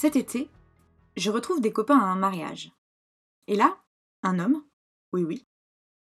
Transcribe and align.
Cet 0.00 0.14
été, 0.14 0.48
je 1.16 1.28
retrouve 1.28 1.60
des 1.60 1.72
copains 1.72 1.98
à 1.98 2.04
un 2.04 2.14
mariage. 2.14 2.70
Et 3.48 3.56
là, 3.56 3.82
un 4.22 4.38
homme, 4.38 4.64
oui 5.12 5.24
oui, 5.24 5.44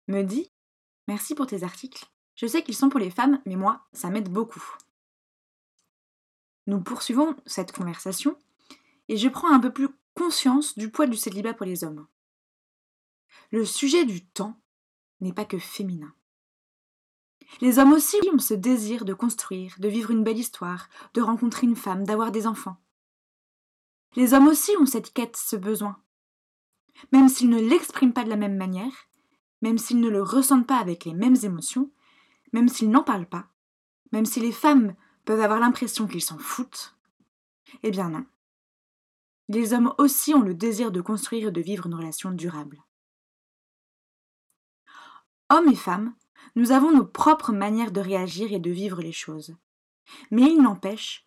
me 0.06 0.22
dit 0.22 0.52
Merci 1.08 1.34
pour 1.34 1.48
tes 1.48 1.64
articles. 1.64 2.06
Je 2.36 2.46
sais 2.46 2.62
qu'ils 2.62 2.76
sont 2.76 2.88
pour 2.88 3.00
les 3.00 3.10
femmes, 3.10 3.42
mais 3.46 3.56
moi, 3.56 3.88
ça 3.92 4.08
m'aide 4.08 4.30
beaucoup. 4.30 4.62
Nous 6.68 6.80
poursuivons 6.80 7.34
cette 7.46 7.72
conversation 7.72 8.38
et 9.08 9.16
je 9.16 9.28
prends 9.28 9.52
un 9.52 9.58
peu 9.58 9.72
plus 9.72 9.88
conscience 10.14 10.78
du 10.78 10.88
poids 10.88 11.08
du 11.08 11.16
célibat 11.16 11.54
pour 11.54 11.66
les 11.66 11.82
hommes. 11.82 12.06
Le 13.50 13.64
sujet 13.64 14.04
du 14.04 14.24
temps 14.24 14.56
n'est 15.20 15.32
pas 15.32 15.44
que 15.44 15.58
féminin. 15.58 16.14
Les 17.60 17.80
hommes 17.80 17.92
aussi 17.92 18.18
ont 18.32 18.38
ce 18.38 18.54
désir 18.54 19.04
de 19.04 19.14
construire, 19.14 19.74
de 19.80 19.88
vivre 19.88 20.12
une 20.12 20.22
belle 20.22 20.38
histoire, 20.38 20.88
de 21.14 21.22
rencontrer 21.22 21.66
une 21.66 21.74
femme, 21.74 22.04
d'avoir 22.04 22.30
des 22.30 22.46
enfants. 22.46 22.76
Les 24.16 24.34
hommes 24.34 24.48
aussi 24.48 24.72
ont 24.80 24.86
cette 24.86 25.12
quête, 25.12 25.36
ce 25.36 25.56
besoin. 25.56 26.02
Même 27.12 27.28
s'ils 27.28 27.48
ne 27.48 27.60
l'expriment 27.60 28.12
pas 28.12 28.24
de 28.24 28.28
la 28.28 28.36
même 28.36 28.56
manière, 28.56 29.08
même 29.62 29.78
s'ils 29.78 30.00
ne 30.00 30.08
le 30.08 30.22
ressentent 30.22 30.66
pas 30.66 30.78
avec 30.78 31.04
les 31.04 31.14
mêmes 31.14 31.36
émotions, 31.42 31.90
même 32.52 32.68
s'ils 32.68 32.90
n'en 32.90 33.04
parlent 33.04 33.28
pas, 33.28 33.48
même 34.12 34.26
si 34.26 34.40
les 34.40 34.52
femmes 34.52 34.94
peuvent 35.24 35.40
avoir 35.40 35.60
l'impression 35.60 36.06
qu'ils 36.06 36.22
s'en 36.22 36.38
foutent, 36.38 36.96
eh 37.82 37.90
bien 37.90 38.10
non. 38.10 38.24
Les 39.48 39.72
hommes 39.72 39.94
aussi 39.98 40.34
ont 40.34 40.42
le 40.42 40.54
désir 40.54 40.92
de 40.92 41.00
construire 41.00 41.48
et 41.48 41.52
de 41.52 41.60
vivre 41.60 41.86
une 41.86 41.94
relation 41.94 42.30
durable. 42.30 42.82
Hommes 45.48 45.68
et 45.68 45.76
femmes, 45.76 46.14
nous 46.54 46.72
avons 46.72 46.92
nos 46.92 47.04
propres 47.04 47.52
manières 47.52 47.90
de 47.90 48.00
réagir 48.00 48.52
et 48.52 48.60
de 48.60 48.70
vivre 48.70 49.00
les 49.02 49.12
choses. 49.12 49.56
Mais 50.30 50.42
il 50.42 50.62
n'empêche 50.62 51.26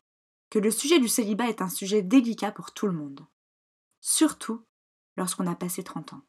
que 0.54 0.59
le 0.59 0.70
sujet 0.70 1.00
du 1.00 1.08
célibat 1.08 1.50
est 1.50 1.64
un 1.64 1.68
sujet 1.68 2.04
délicat 2.04 2.52
pour 2.52 2.76
tout 2.76 2.86
le 2.86 2.94
monde, 2.94 3.26
surtout 4.02 4.64
lorsqu'on 5.18 5.48
a 5.48 5.56
passé 5.56 5.84
30 5.84 6.14
ans. 6.14 6.22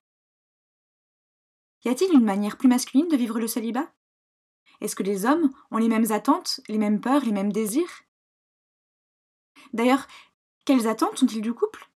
Y 1.85 1.91
a-t-il 1.91 2.11
une 2.15 2.25
manière 2.25 2.57
plus 2.57 2.69
masculine 2.69 3.09
de 3.09 3.19
vivre 3.19 3.39
le 3.39 3.47
célibat? 3.47 3.93
Est-ce 4.81 4.97
que 4.97 5.03
les 5.03 5.27
hommes 5.27 5.51
ont 5.71 5.77
les 5.77 5.89
mêmes 5.91 6.11
attentes, 6.11 6.63
les 6.69 6.79
mêmes 6.79 7.03
peurs, 7.03 7.23
les 7.27 7.33
mêmes 7.33 7.53
désirs? 7.53 8.05
D'ailleurs, 9.75 10.07
quelles 10.65 10.89
attentes 10.89 11.23
ont-ils 11.23 11.43
du 11.43 11.53
couple? 11.53 11.91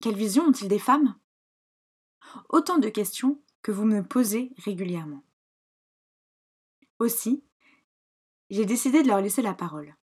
Quelles 0.00 0.16
visions 0.16 0.44
ont-ils 0.44 0.68
des 0.68 0.78
femmes? 0.78 1.20
Autant 2.48 2.78
de 2.78 2.88
questions 2.88 3.44
que 3.60 3.72
vous 3.72 3.84
me 3.84 4.00
posez 4.00 4.54
régulièrement. 4.56 5.22
Aussi, 6.98 7.44
j'ai 8.48 8.64
décidé 8.64 9.02
de 9.02 9.08
leur 9.08 9.20
laisser 9.20 9.42
la 9.42 9.52
parole. 9.52 9.98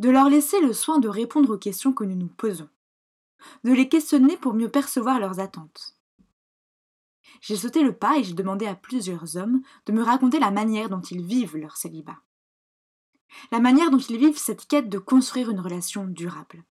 De 0.00 0.08
leur 0.08 0.30
laisser 0.30 0.62
le 0.62 0.72
soin 0.72 0.98
de 0.98 1.08
répondre 1.08 1.54
aux 1.54 1.58
questions 1.58 1.92
que 1.92 2.04
nous 2.04 2.16
nous 2.16 2.30
posons. 2.30 2.70
De 3.64 3.72
les 3.72 3.86
questionner 3.86 4.38
pour 4.38 4.54
mieux 4.54 4.70
percevoir 4.70 5.20
leurs 5.20 5.40
attentes. 5.40 5.94
J'ai 7.42 7.56
sauté 7.56 7.82
le 7.82 7.94
pas 7.94 8.16
et 8.16 8.24
j'ai 8.24 8.32
demandé 8.32 8.66
à 8.66 8.74
plusieurs 8.74 9.36
hommes 9.36 9.60
de 9.84 9.92
me 9.92 10.02
raconter 10.02 10.38
la 10.38 10.50
manière 10.50 10.88
dont 10.88 11.02
ils 11.02 11.22
vivent 11.22 11.58
leur 11.58 11.76
célibat. 11.76 12.18
La 13.52 13.60
manière 13.60 13.90
dont 13.90 13.98
ils 13.98 14.16
vivent 14.16 14.38
cette 14.38 14.66
quête 14.66 14.88
de 14.88 14.98
construire 14.98 15.50
une 15.50 15.60
relation 15.60 16.06
durable. 16.06 16.64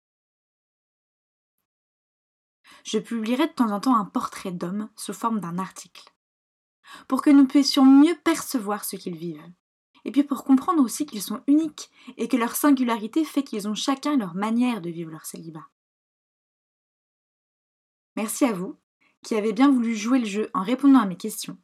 Je 2.82 2.98
publierai 2.98 3.47
de 3.48 3.52
temps 3.52 3.72
en 3.72 3.81
temps 3.81 3.97
un 3.98 4.06
portrait 4.06 4.52
d'homme 4.52 4.88
sous 4.97 5.12
forme 5.12 5.41
d'un 5.41 5.58
article, 5.58 6.14
pour 7.06 7.20
que 7.20 7.28
nous 7.28 7.47
puissions 7.47 7.84
mieux 7.84 8.16
percevoir 8.25 8.86
ce 8.86 8.97
qu'ils 8.97 9.19
vivent, 9.19 9.52
et 10.08 10.10
puis 10.10 10.24
pour 10.24 10.42
comprendre 10.42 10.82
aussi 10.82 11.04
qu'ils 11.04 11.20
sont 11.20 11.42
uniques 11.46 11.91
et 12.16 12.28
que 12.28 12.38
leur 12.38 12.56
singularité 12.56 13.26
fait 13.26 13.42
qu'ils 13.42 13.69
ont 13.69 13.74
chacun 13.74 14.16
leur 14.16 14.34
manière 14.34 14.80
de 14.80 14.88
vivre 14.88 15.10
leur 15.10 15.26
célibat. 15.26 15.69
Merci 18.16 18.46
à 18.46 18.54
vous 18.54 18.78
qui 19.22 19.34
avait 19.34 19.52
bien 19.52 19.70
voulu 19.70 19.94
jouer 19.94 20.20
le 20.20 20.24
jeu 20.24 20.50
en 20.54 20.62
répondant 20.62 21.00
à 21.00 21.04
mes 21.04 21.19
questions. 21.19 21.58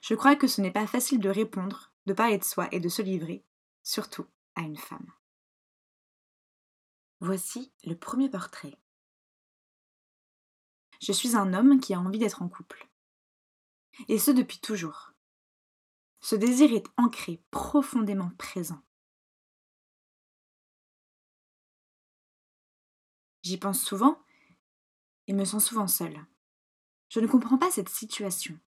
Je 0.00 0.14
crois 0.14 0.34
que 0.34 0.46
ce 0.46 0.62
n'est 0.62 0.70
pas 0.70 0.86
facile 0.86 1.20
de 1.20 1.28
répondre, 1.28 1.92
de 2.06 2.14
parler 2.14 2.38
de 2.38 2.44
soi 2.44 2.68
et 2.72 2.80
de 2.80 2.88
se 2.88 3.02
livrer, 3.02 3.44
surtout 3.82 4.24
à 4.54 4.62
une 4.62 4.78
femme. 4.78 5.12
Voici 7.20 7.70
le 7.84 7.96
premier 7.96 8.30
portrait. 8.30 8.78
Je 11.02 11.12
suis 11.12 11.36
un 11.36 11.52
homme 11.52 11.80
qui 11.80 11.92
a 11.92 12.00
envie 12.00 12.18
d'être 12.18 12.40
en 12.40 12.48
couple. 12.48 12.88
Et 14.08 14.18
ce 14.18 14.30
depuis 14.30 14.58
toujours. 14.58 15.12
Ce 16.20 16.34
désir 16.36 16.72
est 16.72 16.86
ancré, 16.96 17.42
profondément 17.50 18.30
présent. 18.38 18.82
J'y 23.42 23.56
pense 23.56 23.80
souvent 23.82 24.18
et 25.26 25.32
me 25.32 25.44
sens 25.44 25.66
souvent 25.66 25.86
seule. 25.86 26.26
Je 27.08 27.20
ne 27.20 27.26
comprends 27.26 27.58
pas 27.58 27.70
cette 27.70 27.88
situation. 27.88 28.58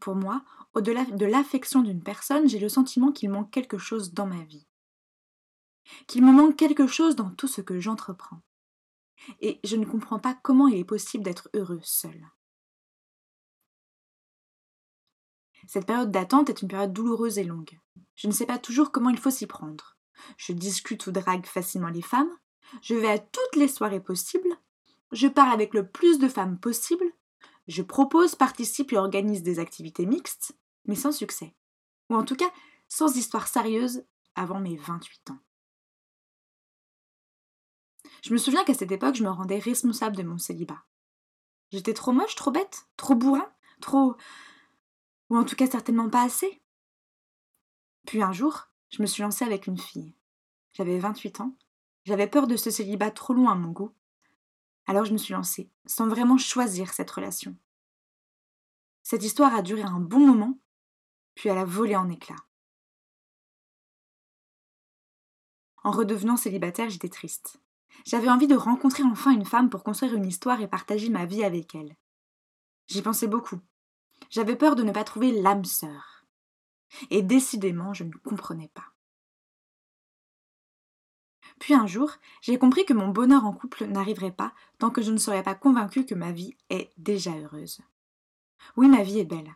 Pour 0.00 0.14
moi, 0.14 0.44
au-delà 0.74 1.04
de 1.04 1.26
l'affection 1.26 1.82
d'une 1.82 2.02
personne, 2.02 2.48
j'ai 2.48 2.58
le 2.58 2.68
sentiment 2.68 3.12
qu'il 3.12 3.30
manque 3.30 3.50
quelque 3.50 3.78
chose 3.78 4.12
dans 4.12 4.26
ma 4.26 4.42
vie. 4.44 4.66
Qu'il 6.06 6.24
me 6.24 6.32
manque 6.32 6.56
quelque 6.56 6.86
chose 6.86 7.16
dans 7.16 7.30
tout 7.30 7.48
ce 7.48 7.60
que 7.60 7.80
j'entreprends. 7.80 8.42
Et 9.40 9.60
je 9.64 9.76
ne 9.76 9.84
comprends 9.84 10.18
pas 10.18 10.34
comment 10.42 10.68
il 10.68 10.78
est 10.78 10.84
possible 10.84 11.24
d'être 11.24 11.48
heureux 11.54 11.80
seul. 11.82 12.30
Cette 15.66 15.86
période 15.86 16.10
d'attente 16.10 16.48
est 16.48 16.62
une 16.62 16.68
période 16.68 16.92
douloureuse 16.92 17.38
et 17.38 17.44
longue. 17.44 17.78
Je 18.14 18.28
ne 18.28 18.32
sais 18.32 18.46
pas 18.46 18.58
toujours 18.58 18.92
comment 18.92 19.10
il 19.10 19.18
faut 19.18 19.30
s'y 19.30 19.46
prendre. 19.46 19.96
Je 20.36 20.52
discute 20.52 21.06
ou 21.06 21.12
drague 21.12 21.46
facilement 21.46 21.88
les 21.88 22.02
femmes, 22.02 22.30
je 22.82 22.94
vais 22.94 23.10
à 23.10 23.18
toutes 23.18 23.56
les 23.56 23.68
soirées 23.68 24.00
possibles, 24.00 24.56
je 25.12 25.28
parle 25.28 25.52
avec 25.52 25.74
le 25.74 25.88
plus 25.88 26.18
de 26.18 26.28
femmes 26.28 26.58
possible, 26.58 27.04
je 27.68 27.82
propose, 27.82 28.34
participe 28.34 28.92
et 28.92 28.96
organise 28.96 29.42
des 29.42 29.58
activités 29.58 30.06
mixtes, 30.06 30.56
mais 30.86 30.94
sans 30.94 31.12
succès. 31.12 31.54
Ou 32.10 32.14
en 32.14 32.24
tout 32.24 32.36
cas, 32.36 32.50
sans 32.88 33.16
histoire 33.16 33.48
sérieuse 33.48 34.04
avant 34.34 34.60
mes 34.60 34.76
28 34.76 35.30
ans. 35.30 35.38
Je 38.22 38.32
me 38.32 38.38
souviens 38.38 38.64
qu'à 38.64 38.74
cette 38.74 38.92
époque, 38.92 39.16
je 39.16 39.24
me 39.24 39.30
rendais 39.30 39.58
responsable 39.58 40.16
de 40.16 40.22
mon 40.22 40.38
célibat. 40.38 40.82
J'étais 41.70 41.94
trop 41.94 42.12
moche, 42.12 42.34
trop 42.36 42.50
bête, 42.50 42.86
trop 42.96 43.14
bourrin, 43.14 43.48
trop... 43.80 44.16
ou 45.30 45.36
en 45.36 45.44
tout 45.44 45.56
cas 45.56 45.66
certainement 45.66 46.08
pas 46.08 46.22
assez. 46.22 46.62
Puis 48.06 48.22
un 48.22 48.32
jour, 48.32 48.68
je 48.90 49.02
me 49.02 49.06
suis 49.06 49.22
lancée 49.22 49.44
avec 49.44 49.66
une 49.66 49.78
fille. 49.78 50.14
J'avais 50.72 50.98
28 50.98 51.40
ans, 51.40 51.56
j'avais 52.04 52.28
peur 52.28 52.46
de 52.46 52.56
ce 52.56 52.70
célibat 52.70 53.10
trop 53.10 53.34
loin 53.34 53.52
à 53.52 53.56
mon 53.56 53.72
goût, 53.72 53.92
alors 54.86 55.04
je 55.04 55.12
me 55.12 55.18
suis 55.18 55.34
lancée, 55.34 55.70
sans 55.86 56.06
vraiment 56.06 56.38
choisir 56.38 56.92
cette 56.92 57.10
relation. 57.10 57.56
Cette 59.02 59.24
histoire 59.24 59.54
a 59.54 59.62
duré 59.62 59.82
un 59.82 60.00
bon 60.00 60.20
moment, 60.20 60.58
puis 61.34 61.48
elle 61.48 61.58
a 61.58 61.64
volé 61.64 61.96
en 61.96 62.08
éclats. 62.08 62.34
En 65.82 65.90
redevenant 65.92 66.36
célibataire, 66.36 66.90
j'étais 66.90 67.08
triste. 67.08 67.60
J'avais 68.04 68.28
envie 68.28 68.48
de 68.48 68.56
rencontrer 68.56 69.04
enfin 69.04 69.32
une 69.32 69.44
femme 69.44 69.70
pour 69.70 69.84
construire 69.84 70.14
une 70.14 70.26
histoire 70.26 70.60
et 70.60 70.68
partager 70.68 71.08
ma 71.08 71.26
vie 71.26 71.44
avec 71.44 71.74
elle. 71.74 71.96
J'y 72.88 73.02
pensais 73.02 73.28
beaucoup. 73.28 73.60
J'avais 74.30 74.56
peur 74.56 74.76
de 74.76 74.82
ne 74.82 74.92
pas 74.92 75.04
trouver 75.04 75.32
l'âme 75.32 75.64
sœur. 75.64 76.24
Et 77.10 77.22
décidément, 77.22 77.92
je 77.92 78.04
ne 78.04 78.12
comprenais 78.12 78.70
pas. 78.74 78.92
Puis 81.58 81.74
un 81.74 81.86
jour, 81.86 82.12
j'ai 82.42 82.58
compris 82.58 82.84
que 82.84 82.92
mon 82.92 83.08
bonheur 83.08 83.44
en 83.44 83.52
couple 83.52 83.86
n'arriverait 83.86 84.32
pas 84.32 84.52
tant 84.78 84.90
que 84.90 85.02
je 85.02 85.10
ne 85.10 85.18
serais 85.18 85.42
pas 85.42 85.54
convaincue 85.54 86.04
que 86.04 86.14
ma 86.14 86.32
vie 86.32 86.56
est 86.70 86.90
déjà 86.98 87.32
heureuse. 87.32 87.80
Oui, 88.76 88.88
ma 88.88 89.02
vie 89.02 89.20
est 89.20 89.24
belle. 89.24 89.54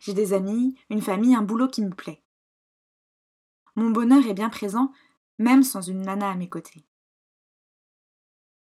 J'ai 0.00 0.14
des 0.14 0.32
amis, 0.32 0.78
une 0.90 1.02
famille, 1.02 1.34
un 1.34 1.42
boulot 1.42 1.68
qui 1.68 1.82
me 1.82 1.94
plaît. 1.94 2.22
Mon 3.76 3.90
bonheur 3.90 4.26
est 4.26 4.34
bien 4.34 4.50
présent, 4.50 4.92
même 5.38 5.64
sans 5.64 5.82
une 5.82 6.02
nana 6.02 6.30
à 6.30 6.34
mes 6.36 6.48
côtés. 6.48 6.86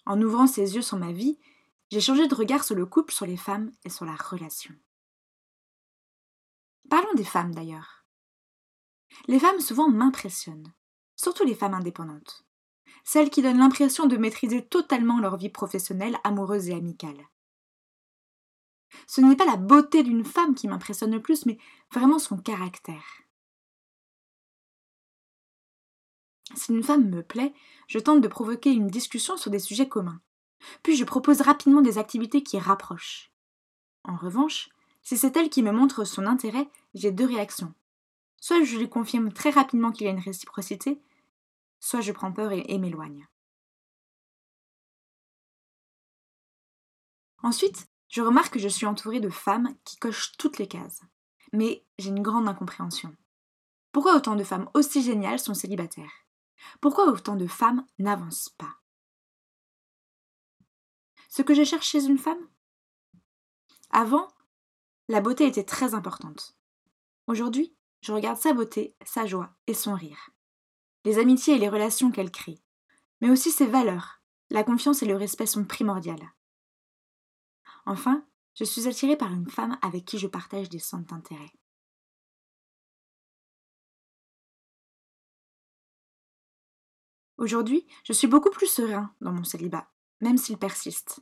En 0.04 0.20
ouvrant 0.20 0.46
ses 0.46 0.74
yeux 0.74 0.82
sur 0.82 0.96
ma 0.96 1.12
vie, 1.12 1.38
j'ai 1.90 2.00
changé 2.00 2.26
de 2.26 2.34
regard 2.34 2.64
sur 2.64 2.74
le 2.74 2.86
couple, 2.86 3.12
sur 3.12 3.26
les 3.26 3.36
femmes 3.36 3.70
et 3.84 3.90
sur 3.90 4.04
la 4.04 4.16
relation. 4.16 4.74
Parlons 6.88 7.14
des 7.14 7.24
femmes 7.24 7.54
d'ailleurs. 7.54 8.06
Les 9.26 9.38
femmes 9.38 9.60
souvent 9.60 9.88
m'impressionnent. 9.88 10.72
surtout 11.16 11.44
les 11.44 11.56
femmes 11.56 11.74
indépendantes, 11.74 12.46
celles 13.04 13.28
qui 13.28 13.42
donnent 13.42 13.58
l'impression 13.58 14.06
de 14.06 14.16
maîtriser 14.16 14.64
totalement 14.64 15.18
leur 15.18 15.36
vie 15.36 15.48
professionnelle, 15.48 16.16
amoureuse 16.22 16.68
et 16.68 16.74
amicale. 16.74 17.26
Ce 19.08 19.20
n'est 19.20 19.34
pas 19.34 19.44
la 19.44 19.56
beauté 19.56 20.04
d'une 20.04 20.24
femme 20.24 20.54
qui 20.54 20.68
m'impressionne 20.68 21.10
le 21.10 21.20
plus, 21.20 21.44
mais 21.44 21.58
vraiment 21.92 22.20
son 22.20 22.38
caractère. 22.38 23.22
Si 26.54 26.72
une 26.72 26.84
femme 26.84 27.08
me 27.08 27.22
plaît, 27.22 27.52
je 27.88 27.98
tente 27.98 28.20
de 28.20 28.28
provoquer 28.28 28.70
une 28.70 28.88
discussion 28.88 29.36
sur 29.36 29.50
des 29.50 29.58
sujets 29.58 29.88
communs. 29.88 30.20
Puis 30.82 30.96
je 30.96 31.04
propose 31.04 31.40
rapidement 31.40 31.82
des 31.82 31.98
activités 31.98 32.42
qui 32.42 32.58
rapprochent. 32.58 33.32
En 34.04 34.16
revanche, 34.16 34.70
si 35.08 35.16
c'est 35.16 35.38
elle 35.38 35.48
qui 35.48 35.62
me 35.62 35.72
montre 35.72 36.04
son 36.04 36.26
intérêt, 36.26 36.68
j'ai 36.92 37.12
deux 37.12 37.24
réactions. 37.24 37.72
Soit 38.42 38.62
je 38.62 38.76
lui 38.76 38.90
confirme 38.90 39.32
très 39.32 39.48
rapidement 39.48 39.90
qu'il 39.90 40.04
y 40.04 40.08
a 40.10 40.12
une 40.12 40.18
réciprocité, 40.18 41.00
soit 41.80 42.02
je 42.02 42.12
prends 42.12 42.30
peur 42.30 42.52
et, 42.52 42.76
m'éloigne. 42.76 43.26
Ensuite, 47.42 47.88
je 48.10 48.20
remarque 48.20 48.52
que 48.52 48.58
je 48.58 48.68
suis 48.68 48.84
entourée 48.84 49.20
de 49.20 49.30
femmes 49.30 49.74
qui 49.84 49.96
cochent 49.96 50.36
toutes 50.36 50.58
les 50.58 50.68
cases. 50.68 51.00
Mais 51.54 51.86
j'ai 51.98 52.10
une 52.10 52.22
grande 52.22 52.46
incompréhension. 52.46 53.16
Pourquoi 53.92 54.14
autant 54.14 54.36
de 54.36 54.44
femmes 54.44 54.68
aussi 54.74 55.02
géniales 55.02 55.40
sont 55.40 55.54
célibataires? 55.54 56.26
Pourquoi 56.82 57.06
autant 57.06 57.36
de 57.36 57.46
femmes 57.46 57.86
n'avancent 57.98 58.50
pas? 58.58 58.74
Ce 61.30 61.40
que 61.40 61.54
je 61.54 61.64
cherche 61.64 61.88
chez 61.88 62.04
une 62.04 62.18
femme? 62.18 62.46
Avant, 63.88 64.28
la 65.08 65.22
beauté 65.22 65.46
était 65.46 65.64
très 65.64 65.94
importante. 65.94 66.56
Aujourd'hui, 67.26 67.74
je 68.02 68.12
regarde 68.12 68.38
sa 68.38 68.52
beauté, 68.52 68.94
sa 69.04 69.26
joie 69.26 69.56
et 69.66 69.74
son 69.74 69.94
rire. 69.94 70.30
Les 71.04 71.18
amitiés 71.18 71.54
et 71.54 71.58
les 71.58 71.68
relations 71.68 72.10
qu'elle 72.10 72.30
crée. 72.30 72.62
Mais 73.20 73.30
aussi 73.30 73.50
ses 73.50 73.66
valeurs. 73.66 74.22
La 74.50 74.64
confiance 74.64 75.02
et 75.02 75.06
le 75.06 75.16
respect 75.16 75.46
sont 75.46 75.64
primordiales. 75.64 76.32
Enfin, 77.86 78.24
je 78.54 78.64
suis 78.64 78.86
attirée 78.86 79.16
par 79.16 79.32
une 79.32 79.48
femme 79.48 79.78
avec 79.82 80.04
qui 80.04 80.18
je 80.18 80.26
partage 80.26 80.68
des 80.68 80.78
centres 80.78 81.06
d'intérêt. 81.06 81.52
Aujourd'hui, 87.38 87.86
je 88.04 88.12
suis 88.12 88.26
beaucoup 88.26 88.50
plus 88.50 88.66
serein 88.66 89.14
dans 89.20 89.32
mon 89.32 89.44
célibat, 89.44 89.88
même 90.20 90.38
s'il 90.38 90.58
persiste. 90.58 91.20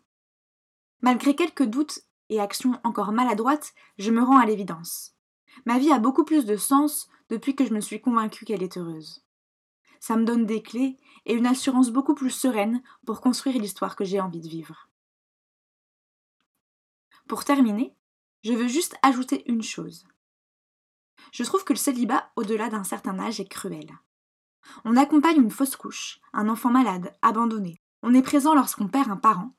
Malgré 1.03 1.37
quelques 1.37 1.65
doutes 1.65 2.00
et 2.28 2.40
actions 2.40 2.78
encore 2.84 3.12
maladroites, 3.12 3.75
je 3.99 4.11
me 4.11 4.23
rends 4.23 4.38
à 4.38 4.46
l'évidence. 4.46 5.14
Ma 5.64 5.78
vie 5.78 5.93
a 5.93 5.99
beaucoup 5.99 6.25
plus 6.25 6.44
de 6.44 6.56
sens 6.56 7.08
depuis 7.28 7.55
que 7.55 7.64
je 7.64 7.73
me 7.73 7.81
suis 7.81 8.00
convaincue 8.00 8.44
qu'elle 8.44 8.62
est 8.62 8.76
heureuse. 8.76 9.25
Ça 10.00 10.17
me 10.17 10.25
donne 10.25 10.46
des 10.46 10.62
clés 10.62 10.99
et 11.25 11.34
une 11.34 11.46
assurance 11.46 11.90
beaucoup 11.90 12.14
plus 12.14 12.31
sereine 12.31 12.82
pour 13.06 13.20
construire 13.20 13.58
l'histoire 13.58 13.96
que 13.96 14.05
j'ai 14.05 14.20
envie 14.20 14.40
de 14.40 14.49
vivre. 14.49 14.88
Pour 17.26 17.44
terminer, 17.44 17.96
je 18.44 18.52
veux 18.52 18.69
juste 18.69 18.96
ajouter 19.02 19.43
une 19.50 19.62
chose. 19.62 20.06
Je 21.32 21.43
trouve 21.43 21.64
que 21.64 21.73
le 21.73 21.78
célibat 21.78 22.31
au-delà 22.37 22.69
d'un 22.69 22.84
certain 22.84 23.19
âge 23.19 23.40
est 23.40 23.49
cruel. 23.49 23.90
On 24.84 24.96
accompagne 24.96 25.43
une 25.43 25.50
fausse 25.50 25.76
couche, 25.76 26.20
un 26.32 26.49
enfant 26.49 26.70
malade, 26.70 27.12
abandonné. 27.23 27.81
On 28.02 28.14
est 28.14 28.23
présent 28.23 28.55
lorsqu'on 28.55 28.88
perd 28.88 29.11
un 29.11 29.17
parent. 29.17 29.52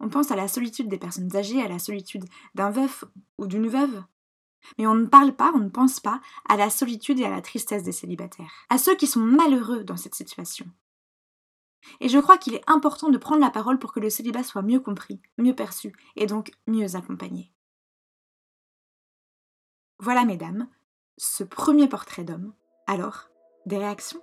On 0.00 0.08
pense 0.08 0.30
à 0.30 0.36
la 0.36 0.48
solitude 0.48 0.88
des 0.88 0.98
personnes 0.98 1.36
âgées, 1.36 1.62
à 1.62 1.68
la 1.68 1.78
solitude 1.78 2.24
d'un 2.54 2.70
veuf 2.70 3.04
ou 3.38 3.46
d'une 3.46 3.68
veuve. 3.68 4.02
Mais 4.78 4.86
on 4.86 4.94
ne 4.94 5.06
parle 5.06 5.34
pas, 5.34 5.52
on 5.54 5.58
ne 5.58 5.68
pense 5.68 6.00
pas 6.00 6.20
à 6.48 6.56
la 6.56 6.70
solitude 6.70 7.20
et 7.20 7.24
à 7.24 7.30
la 7.30 7.42
tristesse 7.42 7.82
des 7.82 7.92
célibataires, 7.92 8.52
à 8.68 8.78
ceux 8.78 8.96
qui 8.96 9.06
sont 9.06 9.20
malheureux 9.20 9.84
dans 9.84 9.96
cette 9.96 10.14
situation. 10.14 10.66
Et 12.00 12.08
je 12.08 12.18
crois 12.18 12.38
qu'il 12.38 12.54
est 12.54 12.68
important 12.68 13.08
de 13.08 13.18
prendre 13.18 13.40
la 13.40 13.50
parole 13.50 13.78
pour 13.78 13.92
que 13.92 14.00
le 14.00 14.10
célibat 14.10 14.42
soit 14.42 14.62
mieux 14.62 14.80
compris, 14.80 15.20
mieux 15.38 15.54
perçu, 15.54 15.94
et 16.16 16.26
donc 16.26 16.52
mieux 16.66 16.94
accompagné. 16.94 17.52
Voilà, 19.98 20.24
mesdames, 20.24 20.68
ce 21.18 21.44
premier 21.44 21.88
portrait 21.88 22.24
d'homme. 22.24 22.54
Alors, 22.86 23.28
des 23.66 23.78
réactions? 23.78 24.22